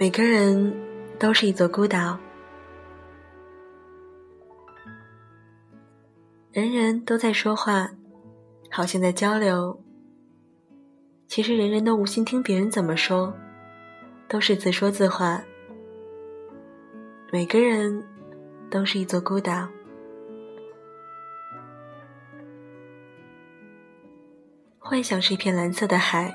[0.00, 0.74] 每个人
[1.18, 2.18] 都是一座孤岛，
[6.52, 7.90] 人人都在说话，
[8.70, 9.78] 好像在交流。
[11.28, 13.36] 其实人人都无心听别人怎么说，
[14.26, 15.42] 都是自说自话。
[17.30, 18.02] 每个人
[18.70, 19.68] 都是一座孤岛，
[24.78, 26.34] 幻想是一片蓝色的海，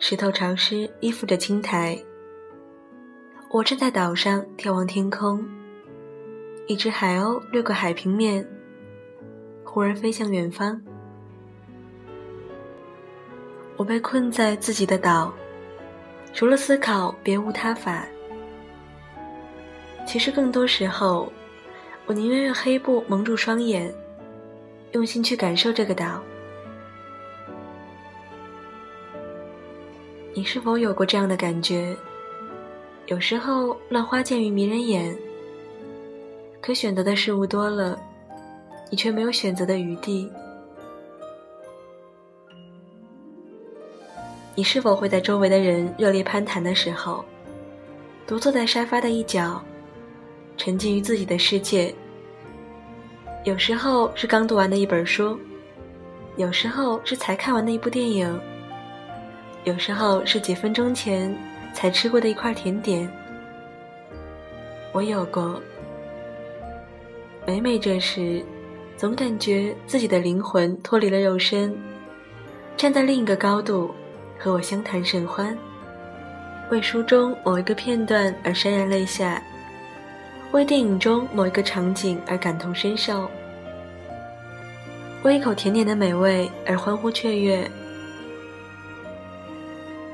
[0.00, 1.96] 石头潮湿，依附着青苔。
[3.48, 5.42] 我站在岛上眺望天空，
[6.66, 8.46] 一只海鸥掠过海平面，
[9.64, 10.78] 忽然飞向远方。
[13.76, 15.32] 我被困在自己的岛，
[16.34, 18.04] 除了思考，别无他法。
[20.04, 21.32] 其实更多时候，
[22.04, 23.94] 我宁愿用黑布蒙住双眼，
[24.92, 26.20] 用心去感受这个岛。
[30.34, 31.96] 你是否有过这样的感觉？
[33.06, 35.16] 有时候乱花渐欲迷人眼，
[36.60, 37.96] 可选择的事物多了，
[38.90, 40.28] 你却没有选择的余地。
[44.56, 47.24] 你是否会在周围的人热烈攀谈的时候，
[48.26, 49.62] 独坐在沙发的一角，
[50.56, 51.94] 沉浸于自己的世界？
[53.44, 55.38] 有时候是刚读完的一本书，
[56.36, 58.40] 有时候是才看完的一部电影，
[59.62, 61.32] 有时候是几分钟前。
[61.76, 63.06] 才吃过的一块甜点，
[64.92, 65.60] 我有过。
[67.46, 68.42] 每每这时，
[68.96, 71.76] 总感觉自己的灵魂脱离了肉身，
[72.78, 73.94] 站在另一个高度，
[74.38, 75.54] 和我相谈甚欢，
[76.70, 79.42] 为书中某一个片段而潸然泪下，
[80.52, 83.30] 为电影中某一个场景而感同身受，
[85.24, 87.70] 为一口甜点的美味而欢呼雀跃。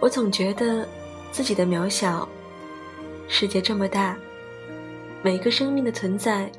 [0.00, 0.86] 我总觉得。
[1.36, 2.26] 自己的渺小，
[3.28, 4.16] 世界这么大，
[5.22, 6.50] 每一个生命的存在，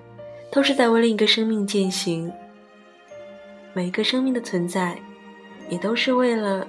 [0.51, 2.31] 都是在为另一个生命践行。
[3.73, 4.95] 每一个生命的存在，
[5.67, 6.67] 也都是为了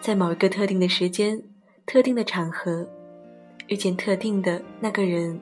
[0.00, 1.38] 在某一个特定的时间、
[1.84, 2.88] 特定的场合，
[3.66, 5.38] 遇见特定的那个人，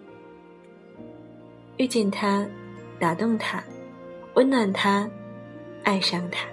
[1.76, 2.44] 遇见他，
[2.98, 3.62] 打动他，
[4.34, 5.08] 温暖他，
[5.84, 6.48] 爱上他。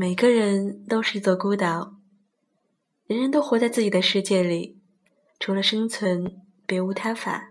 [0.00, 1.92] 每个人都是一座孤岛，
[3.06, 4.78] 人人都活在自己的世界里，
[5.38, 7.50] 除了生存，别无他法。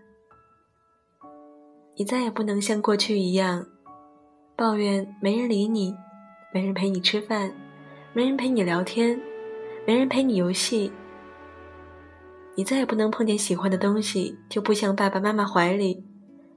[1.94, 3.64] 你再也不能像过去一样，
[4.56, 5.94] 抱怨没人理你，
[6.52, 7.54] 没人陪你吃饭，
[8.12, 9.16] 没人陪你聊天，
[9.86, 10.90] 没人陪你游戏。
[12.56, 16.04] 你再也不能碰见喜欢的东西就不向爸爸妈妈怀里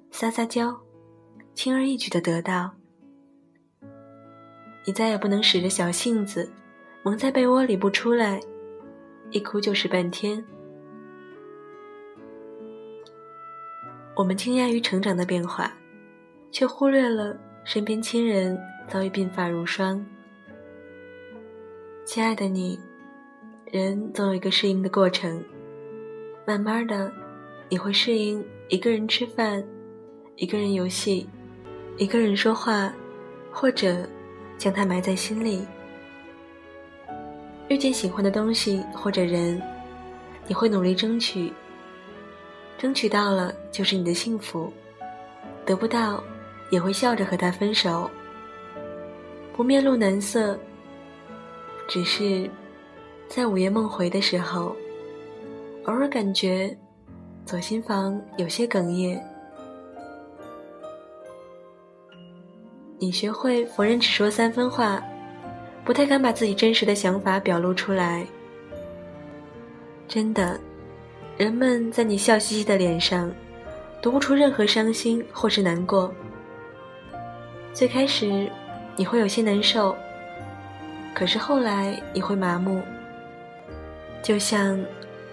[0.10, 0.76] 撒撒娇，
[1.54, 2.72] 轻而易举的得到。
[4.86, 6.52] 你再也不能使着小性子，
[7.04, 8.38] 蒙在被窝里不出来，
[9.32, 10.44] 一哭就是半天。
[14.14, 15.74] 我们惊讶于成长的变化，
[16.52, 20.06] 却忽略了身边亲人早已鬓发如霜。
[22.04, 22.78] 亲爱的你，
[23.72, 25.42] 人总有一个适应的过程，
[26.46, 27.10] 慢慢的，
[27.70, 29.66] 你会适应一个人吃饭，
[30.36, 31.30] 一个人游戏，
[31.96, 32.94] 一个人说话，
[33.50, 34.06] 或者。
[34.64, 35.68] 将它埋在心里。
[37.68, 39.62] 遇见喜欢的东西或者人，
[40.48, 41.52] 你会努力争取。
[42.78, 44.72] 争取到了就是你的幸福，
[45.66, 46.24] 得不到
[46.70, 48.10] 也会笑着和他分手。
[49.54, 50.58] 不面露难色，
[51.86, 52.50] 只是
[53.28, 54.74] 在午夜梦回的时候，
[55.88, 56.74] 偶尔感觉
[57.46, 59.22] 左心房有些哽咽。
[63.04, 65.04] 你学会逢人，只说三分话，
[65.84, 68.26] 不太敢把自己真实的想法表露出来。
[70.08, 70.58] 真的，
[71.36, 73.30] 人们在你笑嘻嘻的脸上，
[74.02, 76.14] 读不出任何伤心或是难过。
[77.74, 78.50] 最开始
[78.96, 79.94] 你会有些难受，
[81.14, 82.82] 可是后来你会麻木，
[84.22, 84.80] 就像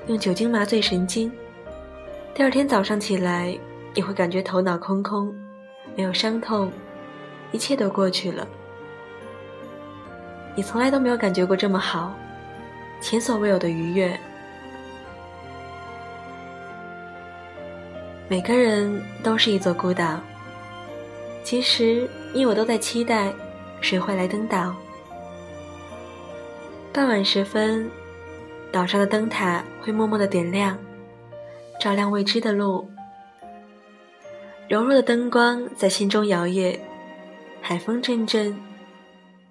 [0.09, 1.31] 用酒精麻醉神经。
[2.35, 3.57] 第二天早上起来，
[3.95, 5.33] 你会感觉头脑空空，
[5.95, 6.69] 没有伤痛。
[7.53, 8.47] 一切都过去了，
[10.55, 12.15] 你从来都没有感觉过这么好，
[13.01, 14.19] 前所未有的愉悦。
[18.29, 20.21] 每个人都是一座孤岛，
[21.43, 23.33] 其实你我都在期待
[23.81, 24.75] 谁会来登岛。
[26.93, 27.91] 傍晚时分，
[28.71, 30.79] 岛上的灯塔会默默的点亮，
[31.81, 32.89] 照亮未知的路。
[34.69, 36.79] 柔弱的灯光在心中摇曳。
[37.63, 38.59] 海风阵阵，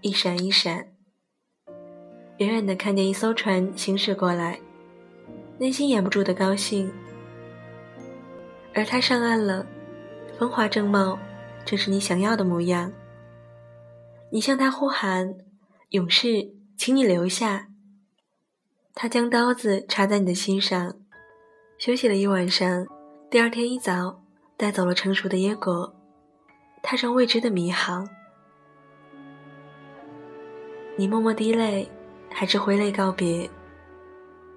[0.01, 0.87] 一闪一闪。
[2.37, 4.59] 远远的看见一艘船行驶过来，
[5.57, 6.91] 内心掩不住的高兴。
[8.73, 9.65] 而他上岸了，
[10.37, 11.17] 风华正茂，
[11.65, 12.91] 正是你想要的模样。
[14.31, 15.35] 你向他呼喊
[15.89, 17.67] ：“勇士，请你留下。”
[18.95, 20.95] 他将刀子插在你的心上，
[21.77, 22.85] 休息了一晚上。
[23.29, 24.23] 第二天一早，
[24.57, 25.98] 带走了成熟的椰果，
[26.81, 28.07] 踏上未知的迷航。
[30.95, 31.89] 你默默滴泪，
[32.29, 33.49] 还是挥泪告别。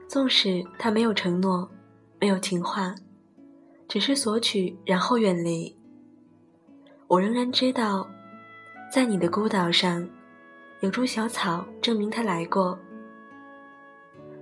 [0.08, 1.70] 纵使他没有承诺，
[2.20, 2.94] 没有情话，
[3.88, 5.74] 只是索取，然后远离。
[7.06, 8.06] 我仍然知道，
[8.92, 10.06] 在你的孤岛上，
[10.80, 12.78] 有株小草，证明他来过。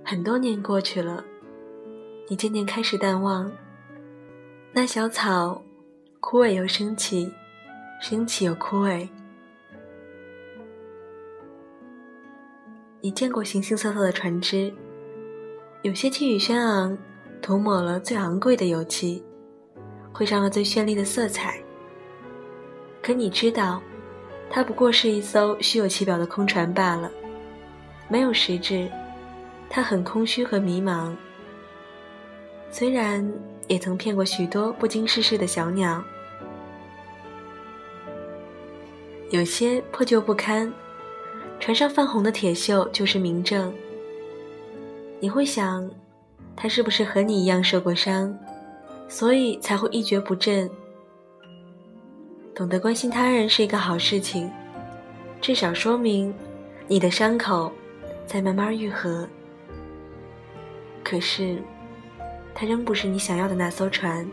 [0.03, 1.23] 很多年过去了，
[2.27, 3.51] 你渐渐开始淡忘。
[4.73, 5.61] 那小草，
[6.19, 7.31] 枯萎又升起，
[8.01, 9.07] 升起又枯萎。
[12.99, 14.73] 你见过形形色色的船只，
[15.83, 16.97] 有些气宇轩昂，
[17.43, 19.23] 涂抹了最昂贵的油漆，
[20.11, 21.61] 绘上了最绚丽的色彩。
[23.03, 23.79] 可你知道，
[24.49, 27.11] 它不过是一艘虚有其表的空船罢了，
[28.09, 28.89] 没有实质。
[29.69, 31.15] 它很空虚和迷茫，
[32.71, 33.31] 虽然
[33.67, 36.03] 也曾骗过许多不经世事的小鸟，
[39.31, 40.71] 有些破旧不堪，
[41.57, 43.73] 船上泛红的铁锈就是明证。
[45.21, 45.89] 你会想，
[46.53, 48.37] 他是不是和你一样受过伤，
[49.07, 50.69] 所以才会一蹶不振？
[52.53, 54.51] 懂得关心他人是一个好事情，
[55.39, 56.33] 至少说明
[56.85, 57.71] 你的伤口
[58.25, 59.25] 在慢慢愈合。
[61.05, 61.63] 可是，
[62.53, 64.27] 它仍不是你想要的那艘船。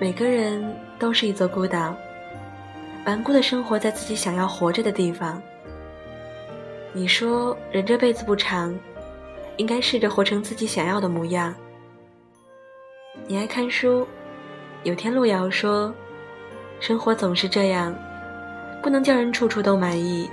[0.00, 1.96] 每个人都是一座孤岛，
[3.06, 5.42] 顽固的生活在自己想要活着的地方。
[6.92, 8.72] 你说人这辈子不长，
[9.56, 11.52] 应该试着活成自己想要的模样。
[13.26, 14.06] 你爱看书，
[14.84, 15.92] 有天路遥说
[16.78, 17.92] ：“生活总是这样，
[18.80, 20.30] 不能叫人处处都满意。”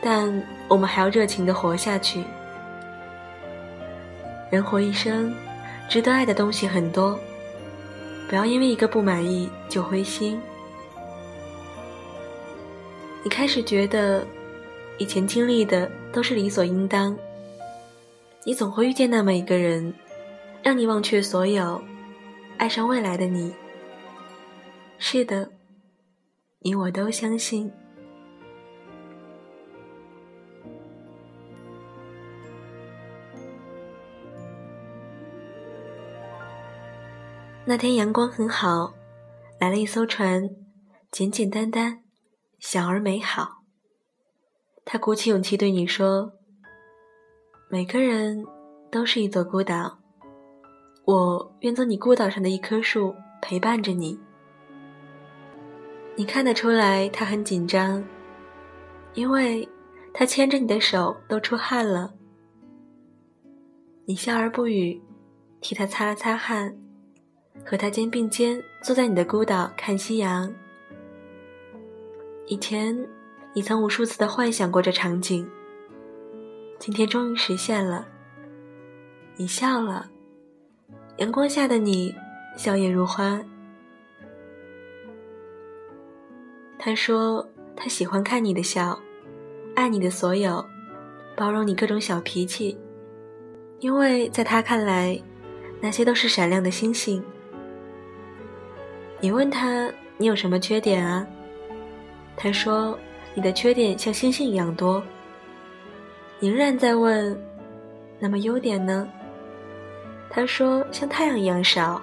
[0.00, 2.22] 但我们还要热情的活下去。
[4.52, 5.34] 人活一生，
[5.88, 7.18] 值得爱的东西很多，
[8.28, 10.38] 不要因为一个不满意就灰心。
[13.24, 14.26] 你开始觉得，
[14.98, 17.16] 以前经历的都是理所应当。
[18.44, 19.92] 你总会遇见那么一个人，
[20.62, 21.82] 让你忘却所有，
[22.58, 23.54] 爱上未来的你。
[24.98, 25.50] 是的，
[26.60, 27.72] 你我都相信。
[37.70, 38.94] 那天阳光很好，
[39.60, 40.48] 来了一艘船，
[41.10, 42.02] 简简单单，
[42.58, 43.58] 小而美好。
[44.86, 46.32] 他鼓起勇气对你说
[47.68, 48.42] ：“每个人
[48.90, 49.98] 都是一座孤岛，
[51.04, 54.18] 我愿做你孤岛上的一棵树，陪伴着你。”
[56.16, 58.02] 你看得出来，他很紧张，
[59.12, 59.68] 因为
[60.14, 62.14] 他牵着你的手都出汗了。
[64.06, 65.02] 你笑而不语，
[65.60, 66.74] 替他擦了擦汗。
[67.64, 70.52] 和他肩并肩坐在你的孤岛看夕阳。
[72.46, 72.96] 以前，
[73.52, 75.48] 你曾无数次的幻想过这场景。
[76.78, 78.06] 今天终于实现了。
[79.36, 80.08] 你笑了，
[81.18, 82.14] 阳光下的你
[82.56, 83.40] 笑靥如花。
[86.78, 88.98] 他说他喜欢看你的笑，
[89.74, 90.64] 爱你的所有，
[91.36, 92.78] 包容你各种小脾气，
[93.80, 95.20] 因为在他看来，
[95.80, 97.22] 那些都是闪亮的星星。
[99.20, 101.26] 你问他你有什么缺点啊？
[102.36, 102.96] 他说
[103.34, 105.02] 你的缺点像星星一样多。
[106.40, 107.36] 仍然在问，
[108.20, 109.08] 那么优点呢？
[110.30, 112.00] 他说像太阳一样少。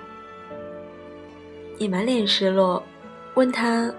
[1.77, 2.83] 你满脸失落，
[3.35, 3.89] 问他，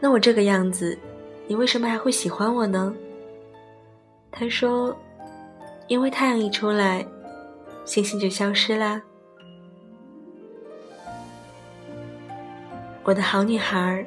[0.00, 0.98] 那我这个样子，
[1.46, 2.92] 你为什么还会喜欢我呢？
[4.32, 4.96] 他说，
[5.86, 7.06] 因为太阳一出来，
[7.84, 9.00] 星星就消失啦。
[13.06, 14.02] 我的好女孩，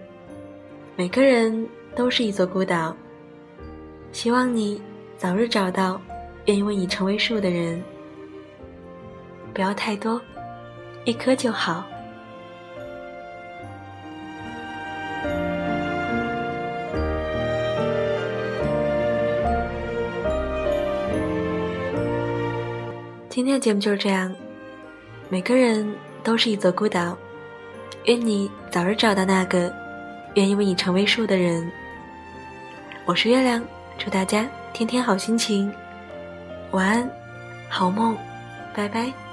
[0.95, 2.97] 每个人都是一座孤岛。
[4.11, 4.81] 希望你
[5.15, 6.01] 早日找到
[6.45, 7.79] 愿意为你成为树的人，
[9.53, 10.19] 不要太多，
[11.05, 11.85] 一颗就好。
[23.29, 24.35] 今天的节目就是这样，
[25.29, 25.87] 每个人
[26.23, 27.15] 都是一座孤岛。
[28.05, 29.73] 愿你早日找到那个
[30.35, 31.69] 愿意为你成为树的人。
[33.05, 33.63] 我是月亮，
[33.97, 35.71] 祝大家天天好心情，
[36.71, 37.09] 晚安，
[37.69, 38.15] 好梦，
[38.73, 39.26] 拜拜。